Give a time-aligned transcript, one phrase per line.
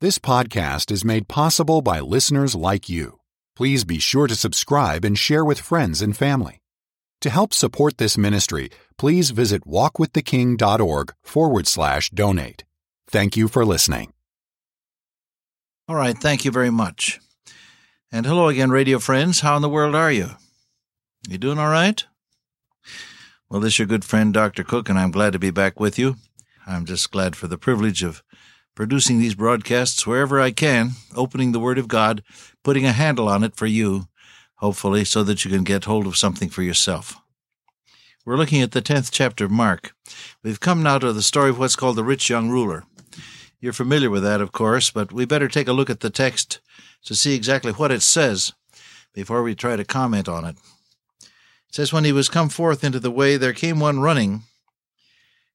[0.00, 3.18] This podcast is made possible by listeners like you.
[3.56, 6.62] Please be sure to subscribe and share with friends and family.
[7.22, 12.62] To help support this ministry, please visit walkwiththeking.org forward slash donate.
[13.08, 14.12] Thank you for listening.
[15.88, 17.18] All right, thank you very much.
[18.12, 19.40] And hello again, radio friends.
[19.40, 20.28] How in the world are you?
[21.28, 22.06] You doing all right?
[23.50, 24.62] Well, this is your good friend, Dr.
[24.62, 26.18] Cook, and I'm glad to be back with you.
[26.68, 28.22] I'm just glad for the privilege of
[28.78, 32.22] producing these broadcasts wherever I can, opening the Word of God,
[32.62, 34.06] putting a handle on it for you,
[34.58, 37.20] hopefully, so that you can get hold of something for yourself.
[38.24, 39.94] We're looking at the 10th chapter of Mark.
[40.44, 42.84] We've come now to the story of what's called the rich young ruler.
[43.60, 46.60] You're familiar with that, of course, but we better take a look at the text
[47.02, 48.52] to see exactly what it says
[49.12, 50.56] before we try to comment on it.
[51.20, 54.44] It says, When he was come forth into the way, there came one running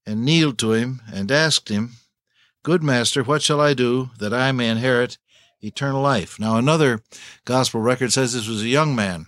[0.05, 1.91] and kneeled to him and asked him,
[2.63, 5.17] Good master, what shall I do that I may inherit
[5.61, 6.39] eternal life?
[6.39, 7.01] Now, another
[7.43, 9.25] gospel record says this was a young man.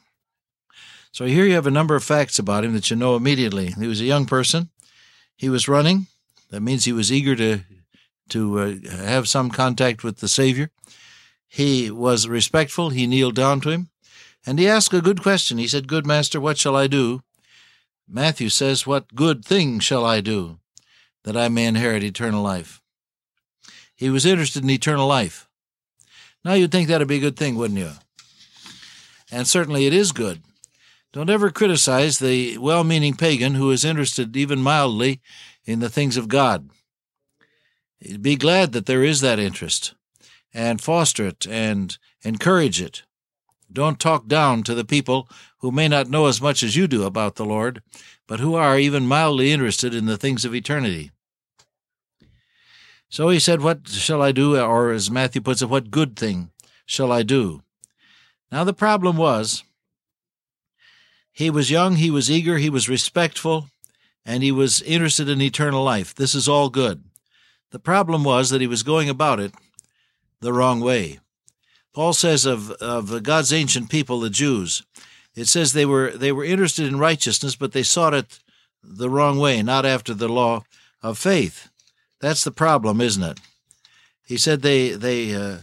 [1.11, 3.73] So here you have a number of facts about him that you know immediately.
[3.77, 4.69] He was a young person.
[5.36, 6.08] He was running.
[6.50, 7.61] That means he was eager to
[8.30, 10.72] to uh, have some contact with the Savior.
[11.47, 12.89] He was respectful.
[12.89, 13.89] He kneeled down to him.
[14.45, 15.58] And he asked a good question.
[15.58, 17.22] He said, Good master, what shall I do?
[18.08, 20.59] Matthew says, What good thing shall I do
[21.23, 22.81] that I may inherit eternal life?
[23.96, 25.48] He was interested in eternal life.
[26.44, 27.92] Now you'd think that'd be a good thing, wouldn't you?
[29.32, 30.44] And certainly it is good.
[31.12, 35.22] Don't ever criticize the well meaning pagan who is interested even mildly
[35.64, 36.70] in the things of God.
[38.22, 39.96] Be glad that there is that interest
[40.54, 43.04] and foster it and encourage it.
[43.72, 45.30] Don't talk down to the people
[45.60, 47.82] who may not know as much as you do about the Lord,
[48.28, 51.12] but who are even mildly interested in the things of eternity.
[53.09, 54.59] So he said, What shall I do?
[54.59, 56.52] Or as Matthew puts it, what good thing
[56.86, 57.61] shall I do?
[58.52, 59.64] Now the problem was,
[61.31, 63.70] he was young, he was eager, he was respectful,
[64.26, 66.16] and he was interested in eternal life.
[66.16, 67.04] This is all good.
[67.71, 69.54] The problem was that he was going about it
[70.39, 71.20] the wrong way.
[71.93, 74.83] Paul says of, of God's ancient people, the Jews,
[75.36, 78.39] it says they were they were interested in righteousness, but they sought it
[78.82, 80.64] the wrong way, not after the law
[81.04, 81.70] of faith.
[82.25, 83.39] That's the problem, isn't it?
[84.25, 85.58] He said they they uh,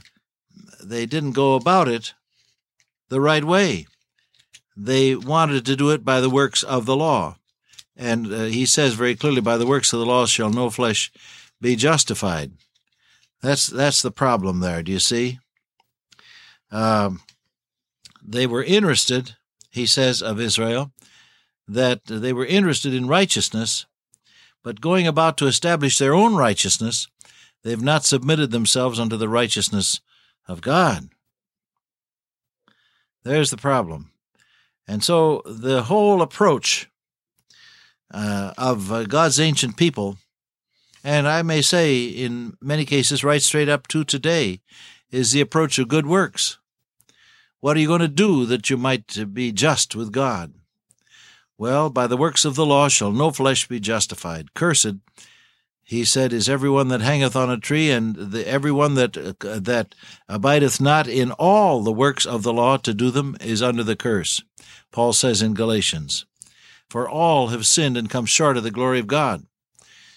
[0.81, 2.15] they didn't go about it
[3.09, 3.89] the right way.
[4.77, 7.37] They wanted to do it by the works of the law,
[7.97, 11.11] and uh, he says very clearly, "By the works of the law shall no flesh
[11.61, 12.53] be justified."
[13.41, 14.85] That's that's the problem there.
[14.85, 15.41] Do you see?
[16.71, 17.23] Um,
[18.23, 19.35] they were interested,
[19.73, 20.93] he says of Israel,
[21.67, 23.85] that they were interested in righteousness,
[24.63, 27.09] but going about to establish their own righteousness,
[27.63, 30.01] they've not submitted themselves unto the righteousness
[30.47, 31.09] of God.
[33.25, 34.11] There's the problem.
[34.87, 36.91] And so the whole approach
[38.13, 40.19] uh, of uh, God's ancient people,
[41.05, 44.61] and I may say in many cases right straight up to today,
[45.11, 46.59] is the approach of good works.
[47.61, 50.53] What are you going to do that you might be just with God?
[51.63, 54.53] Well, by the works of the law shall no flesh be justified.
[54.53, 54.97] Cursed,
[55.85, 59.95] he said, is everyone that hangeth on a tree, and the, everyone that uh, that
[60.29, 63.95] abideth not in all the works of the law to do them is under the
[63.95, 64.43] curse.
[64.91, 66.27] Paul says in Galatians,
[66.91, 69.47] For all have sinned and come short of the glory of God.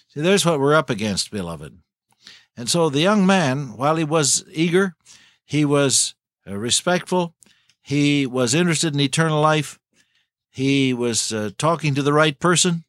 [0.07, 1.77] See, there's what we're up against, beloved.
[2.57, 4.95] And so the young man, while he was eager,
[5.45, 6.16] he was
[6.47, 7.35] uh, respectful,
[7.83, 9.77] he was interested in eternal life.
[10.56, 12.86] He was uh, talking to the right person,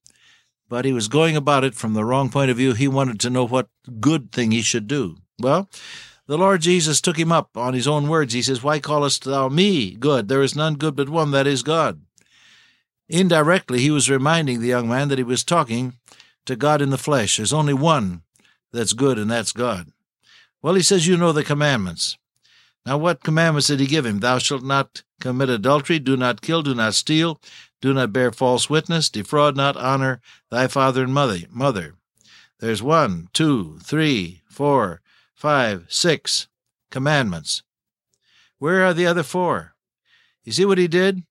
[0.69, 2.75] but he was going about it from the wrong point of view.
[2.75, 3.66] He wanted to know what
[3.99, 5.16] good thing he should do.
[5.41, 5.69] Well,
[6.28, 8.34] the Lord Jesus took him up on his own words.
[8.34, 10.28] He says, Why callest thou me good?
[10.28, 12.03] There is none good but one, that is God.
[13.09, 15.94] Indirectly, he was reminding the young man that he was talking
[16.44, 17.37] to God in the flesh.
[17.37, 18.22] There's only one
[18.72, 19.91] that's good, and that's God.
[20.62, 22.16] Well, he says, You know the commandments.
[22.86, 24.21] Now, what commandments did he give him?
[24.21, 27.41] Thou shalt not commit adultery, do not kill, do not steal,
[27.80, 31.38] do not bear false witness, defraud not, honor thy father and mother.
[31.50, 31.94] Mother.
[32.60, 35.00] There's one, two, three, four,
[35.34, 36.47] five, six
[36.92, 37.65] commandments.
[38.59, 39.74] Where are the other four?
[40.44, 41.24] You see what he did?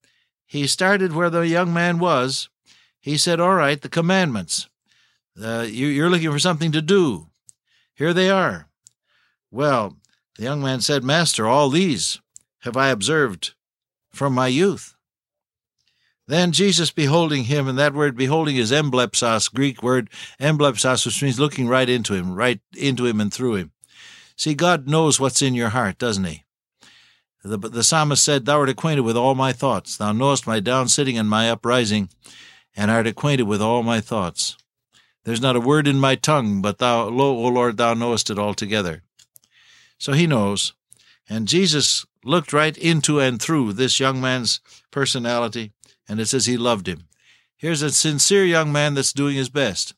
[0.46, 2.50] He started where the young man was.
[3.00, 4.68] He said, All right, the commandments.
[5.42, 7.28] Uh, you, you're looking for something to do.
[7.96, 8.68] Here they are.
[9.52, 9.98] Well,
[10.38, 12.20] the young man said, Master, all these
[12.62, 13.54] have I observed
[14.12, 14.96] from my youth.
[16.28, 20.10] Then Jesus, beholding him, and that word beholding is emblepsas, Greek word
[20.40, 23.72] emblepsas, which means looking right into him, right into him and through him.
[24.36, 26.44] See, God knows what's in your heart, doesn't He?
[27.44, 29.98] The, the psalmist said, Thou art acquainted with all my thoughts.
[29.98, 32.10] Thou knowest my down sitting and my uprising,
[32.76, 34.58] and art acquainted with all my thoughts.
[35.24, 38.38] There's not a word in my tongue, but thou, lo, O Lord, thou knowest it
[38.38, 39.04] altogether.
[39.98, 40.74] So he knows.
[41.30, 44.60] And Jesus looked right into and through this young man's
[44.92, 45.72] personality,
[46.08, 47.08] and it says he loved him.
[47.58, 49.94] Here's a sincere young man that's doing his best.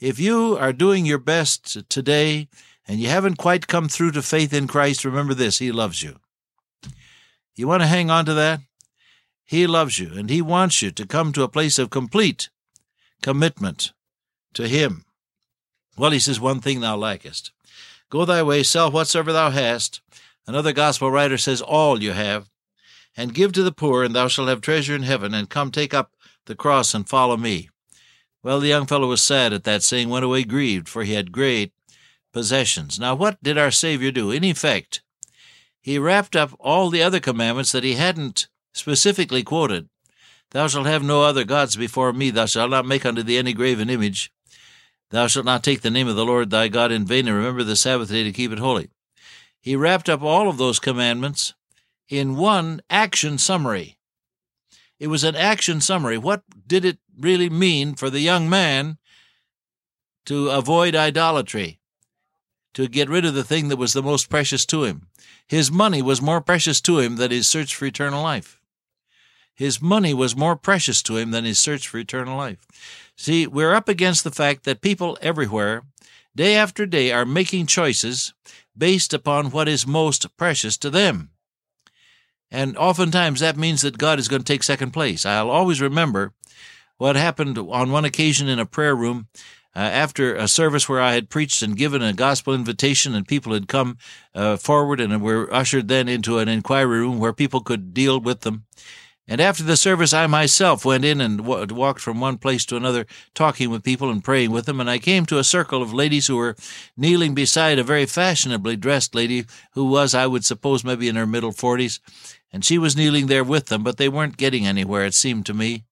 [0.00, 2.48] If you are doing your best today
[2.88, 6.16] and you haven't quite come through to faith in Christ, remember this He loves you.
[7.54, 8.60] You want to hang on to that?
[9.44, 12.48] He loves you, and He wants you to come to a place of complete
[13.22, 13.92] commitment
[14.54, 15.04] to Him.
[15.96, 17.52] Well, He says, One thing thou lackest.
[18.12, 20.02] Go thy way, sell whatsoever thou hast.
[20.46, 22.50] Another gospel writer says, All you have,
[23.16, 25.94] and give to the poor, and thou shalt have treasure in heaven, and come take
[25.94, 26.12] up
[26.44, 27.70] the cross and follow me.
[28.42, 31.32] Well, the young fellow was sad at that saying, went away grieved, for he had
[31.32, 31.72] great
[32.34, 33.00] possessions.
[33.00, 34.30] Now, what did our Savior do?
[34.30, 35.00] In effect,
[35.80, 39.88] he wrapped up all the other commandments that he hadn't specifically quoted.
[40.50, 42.28] Thou shalt have no other gods before me.
[42.28, 44.30] Thou shalt not make unto thee any graven image.
[45.12, 47.62] Thou shalt not take the name of the Lord thy God in vain, and remember
[47.62, 48.88] the Sabbath day to keep it holy.
[49.60, 51.52] He wrapped up all of those commandments
[52.08, 53.98] in one action summary.
[54.98, 56.16] It was an action summary.
[56.16, 58.96] What did it really mean for the young man
[60.24, 61.78] to avoid idolatry?
[62.74, 65.08] To get rid of the thing that was the most precious to him?
[65.46, 68.58] His money was more precious to him than his search for eternal life.
[69.54, 72.66] His money was more precious to him than his search for eternal life.
[73.16, 75.82] See, we're up against the fact that people everywhere,
[76.34, 78.32] day after day, are making choices
[78.76, 81.30] based upon what is most precious to them.
[82.50, 85.24] And oftentimes that means that God is going to take second place.
[85.24, 86.32] I'll always remember
[86.98, 89.28] what happened on one occasion in a prayer room
[89.74, 93.54] uh, after a service where I had preached and given a gospel invitation, and people
[93.54, 93.96] had come
[94.34, 98.40] uh, forward and were ushered then into an inquiry room where people could deal with
[98.40, 98.66] them.
[99.28, 102.76] And after the service, I myself went in and w- walked from one place to
[102.76, 104.80] another, talking with people and praying with them.
[104.80, 106.56] And I came to a circle of ladies who were
[106.96, 111.26] kneeling beside a very fashionably dressed lady who was, I would suppose, maybe in her
[111.26, 112.00] middle forties.
[112.52, 115.54] And she was kneeling there with them, but they weren't getting anywhere, it seemed to
[115.54, 115.84] me.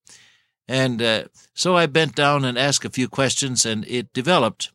[0.67, 1.25] And uh,
[1.55, 4.73] so I bent down and asked a few questions, and it developed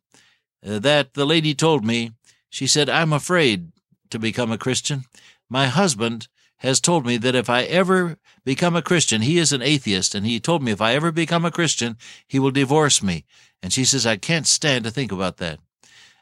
[0.66, 2.12] uh, that the lady told me,
[2.50, 3.72] she said, I'm afraid
[4.10, 5.04] to become a Christian.
[5.50, 9.62] My husband has told me that if I ever become a Christian, he is an
[9.62, 11.98] atheist, and he told me if I ever become a Christian,
[12.28, 13.25] he will divorce me.
[13.62, 15.60] And she says, I can't stand to think about that.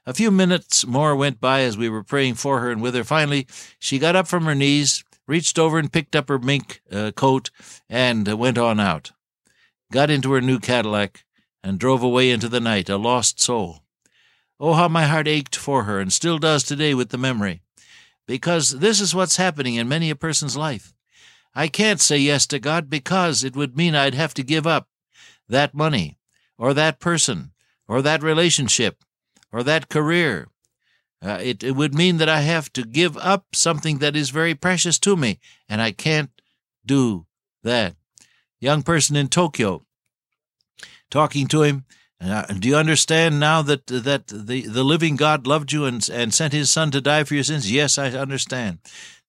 [0.05, 3.03] A few minutes more went by as we were praying for her and with her.
[3.03, 3.47] Finally,
[3.79, 7.51] she got up from her knees, reached over and picked up her mink uh, coat,
[7.89, 9.11] and went on out
[9.93, 11.23] got into her new Cadillac,
[11.63, 13.83] and drove away into the night, a lost soul.
[14.59, 17.61] Oh, how my heart ached for her, and still does today with the memory.
[18.27, 20.93] Because this is what's happening in many a person's life.
[21.55, 24.87] I can't say yes to God because it would mean I'd have to give up
[25.47, 26.17] that money,
[26.57, 27.51] or that person,
[27.87, 29.03] or that relationship,
[29.51, 30.47] or that career.
[31.21, 34.55] Uh, it, it would mean that I have to give up something that is very
[34.55, 35.39] precious to me,
[35.69, 36.31] and I can't
[36.85, 37.25] do
[37.63, 37.95] that
[38.59, 39.85] young person in Tokyo,
[41.11, 41.85] talking to him.
[42.23, 46.33] Uh, do you understand now that that the, the living God loved you and, and
[46.33, 47.71] sent his son to die for your sins?
[47.71, 48.79] Yes, I understand.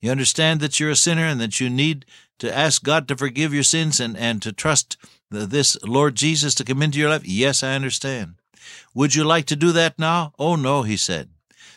[0.01, 2.05] You understand that you're a sinner and that you need
[2.39, 4.97] to ask God to forgive your sins and, and to trust
[5.31, 7.27] the, this Lord Jesus to come into your life?
[7.27, 8.35] Yes, I understand.
[8.95, 10.33] Would you like to do that now?
[10.39, 11.31] Oh, no, he said.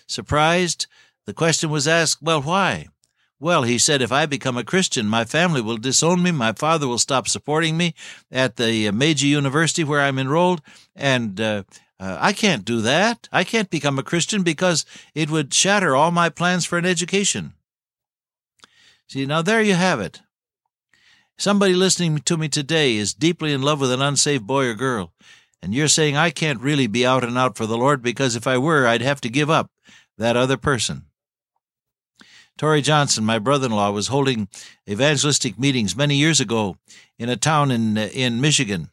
[0.07, 0.87] Surprised,
[1.25, 2.87] the question was asked, Well, why?
[3.39, 6.87] Well, he said, if I become a Christian, my family will disown me, my father
[6.87, 7.93] will stop supporting me
[8.31, 10.61] at the uh, Meiji University where I'm enrolled,
[10.95, 11.63] and uh,
[11.99, 13.29] uh, I can't do that.
[13.31, 17.53] I can't become a Christian because it would shatter all my plans for an education.
[19.07, 20.21] See, now there you have it.
[21.37, 25.13] Somebody listening to me today is deeply in love with an unsaved boy or girl,
[25.61, 28.47] and you're saying, I can't really be out and out for the Lord because if
[28.47, 29.69] I were, I'd have to give up
[30.17, 31.06] that other person.
[32.57, 34.47] Torrey Johnson, my brother-in-law, was holding
[34.89, 36.77] evangelistic meetings many years ago
[37.17, 38.89] in a town in in Michigan.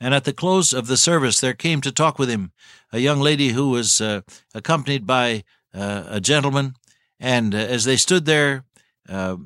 [0.00, 2.52] And at the close of the service, there came to talk with him
[2.92, 4.20] a young lady who was uh,
[4.54, 5.44] accompanied by
[5.74, 6.74] uh, a gentleman.
[7.18, 8.64] And uh, as they stood there
[9.08, 9.36] uh,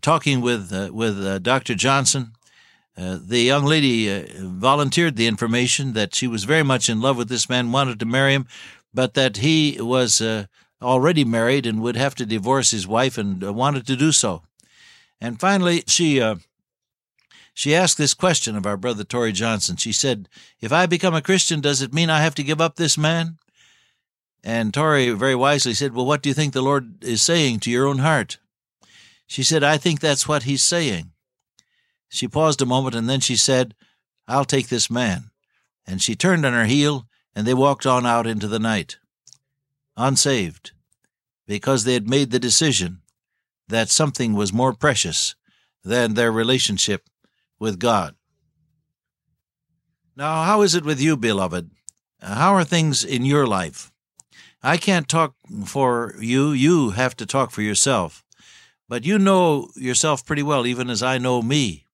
[0.00, 1.74] talking with uh, with uh, Dr.
[1.74, 2.32] Johnson,
[2.96, 7.48] the young lady volunteered the information that she was very much in love with this
[7.48, 8.46] man, wanted to marry him,
[8.92, 10.20] but that he was
[10.82, 14.42] already married and would have to divorce his wife and uh, wanted to do so.
[15.20, 16.36] And finally, she uh,
[17.52, 19.76] she asked this question of our brother Torrey Johnson.
[19.76, 20.28] She said,
[20.60, 23.38] "If I become a Christian, does it mean I have to give up this man?"
[24.42, 27.70] And Torrey very wisely said, Well, what do you think the Lord is saying to
[27.70, 28.38] your own heart?
[29.26, 31.12] She said, I think that's what he's saying.
[32.08, 33.74] She paused a moment and then she said,
[34.26, 35.30] I'll take this man.
[35.86, 38.96] And she turned on her heel and they walked on out into the night,
[40.00, 40.72] unsaved,
[41.46, 43.02] because they had made the decision
[43.68, 45.34] that something was more precious
[45.84, 47.08] than their relationship
[47.58, 48.14] with God.
[50.16, 51.70] Now, how is it with you, beloved?
[52.20, 53.92] How are things in your life?
[54.62, 56.52] I can't talk for you.
[56.52, 58.24] You have to talk for yourself.
[58.88, 61.86] But you know yourself pretty well, even as I know me.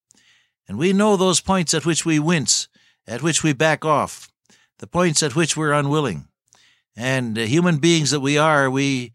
[0.66, 2.68] And we know those points at which we wince,
[3.06, 4.32] at which we back off,
[4.78, 6.26] the points at which we're unwilling.
[6.96, 9.12] And human beings that we are, we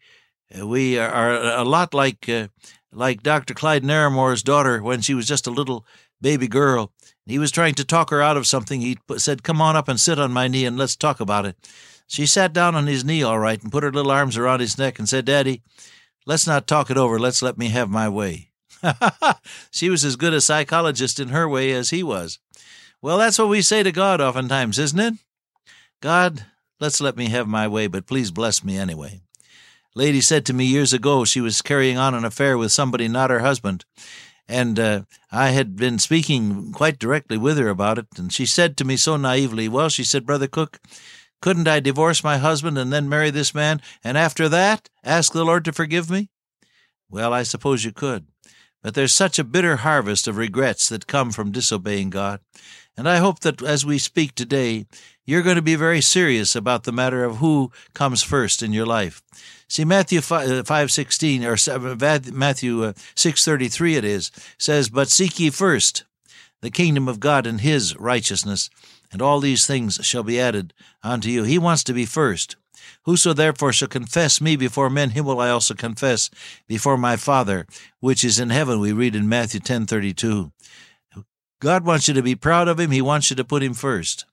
[0.63, 2.47] we are a lot like uh,
[2.91, 3.53] like Dr.
[3.53, 5.85] Clyde Narramore's daughter when she was just a little
[6.21, 6.91] baby girl.
[7.25, 8.81] He was trying to talk her out of something.
[8.81, 11.55] He said, "Come on up and sit on my knee and let's talk about it."
[12.07, 14.77] She sat down on his knee all right and put her little arms around his
[14.77, 15.63] neck and said, "Daddy,
[16.25, 17.17] let's not talk it over.
[17.17, 18.51] Let's let me have my way."
[19.71, 22.39] she was as good a psychologist in her way as he was.
[23.01, 25.13] Well, that's what we say to God oftentimes, isn't it?
[26.01, 26.45] God,
[26.81, 29.21] let's let me have my way, but please bless me anyway.
[29.93, 33.29] Lady said to me years ago she was carrying on an affair with somebody not
[33.29, 33.85] her husband,
[34.47, 38.75] and uh, I had been speaking quite directly with her about it, and she said
[38.77, 40.81] to me so naively, Well, she said, Brother Cook,
[41.41, 45.45] couldn't I divorce my husband and then marry this man, and after that ask the
[45.45, 46.29] Lord to forgive me?
[47.09, 48.27] Well, I suppose you could.
[48.81, 52.39] But there's such a bitter harvest of regrets that come from disobeying God.
[52.97, 54.85] And I hope that as we speak today,
[55.25, 58.85] you're going to be very serious about the matter of who comes first in your
[58.85, 59.21] life.
[59.67, 66.03] See, Matthew 5.16, uh, or Matthew uh, 6.33 it is, says, But seek ye first
[66.61, 68.69] the kingdom of God and his righteousness,
[69.11, 70.73] and all these things shall be added
[71.03, 71.43] unto you.
[71.43, 72.55] He wants to be first.
[73.05, 76.29] Whoso therefore shall confess me before men, him will I also confess
[76.67, 77.65] before my Father
[77.99, 78.79] which is in heaven.
[78.79, 80.51] We read in Matthew 10:32.
[81.59, 82.91] God wants you to be proud of him.
[82.91, 84.25] He wants you to put him first.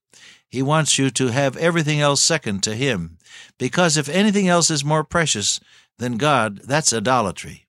[0.48, 3.18] He wants you to have everything else second to him.
[3.58, 5.60] Because if anything else is more precious
[5.98, 7.66] than God, that's idolatry.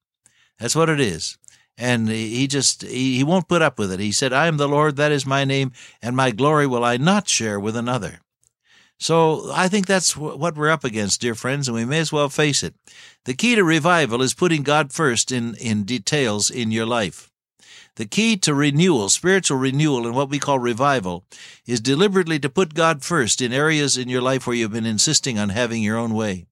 [0.59, 1.37] That's what it is.
[1.77, 3.99] And he just, he won't put up with it.
[3.99, 6.97] He said, I am the Lord, that is my name, and my glory will I
[6.97, 8.19] not share with another.
[8.99, 12.27] So I think that's what we're up against, dear friends, and we may as well
[12.27, 12.75] face it.
[13.23, 17.31] The key to revival is putting God first in, in details in your life.
[17.95, 21.23] The key to renewal, spiritual renewal, and what we call revival,
[21.65, 25.39] is deliberately to put God first in areas in your life where you've been insisting
[25.39, 26.45] on having your own way.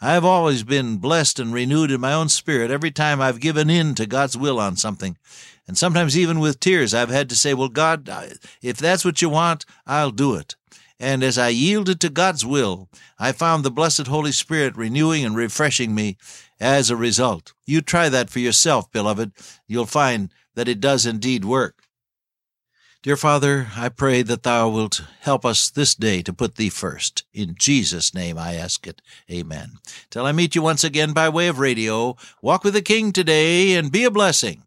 [0.00, 3.68] I have always been blessed and renewed in my own spirit every time I've given
[3.68, 5.18] in to God's will on something.
[5.66, 8.08] And sometimes, even with tears, I've had to say, Well, God,
[8.62, 10.54] if that's what you want, I'll do it.
[11.00, 15.34] And as I yielded to God's will, I found the blessed Holy Spirit renewing and
[15.34, 16.18] refreshing me
[16.60, 17.54] as a result.
[17.64, 19.32] You try that for yourself, beloved.
[19.66, 21.84] You'll find that it does indeed work.
[23.02, 27.24] Dear Father, I pray that Thou wilt help us this day to put Thee first.
[27.32, 29.00] In Jesus' name I ask it.
[29.30, 29.78] Amen.
[30.10, 33.74] Till I meet you once again by way of radio, walk with the King today
[33.74, 34.64] and be a blessing.